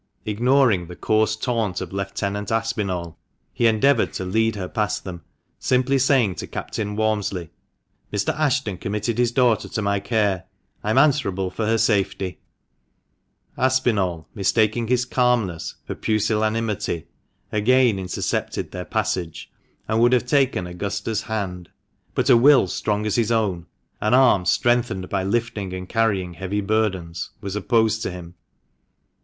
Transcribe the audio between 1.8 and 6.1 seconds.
Lieutenant Aspinall, he endeavoured to lead her past them, simply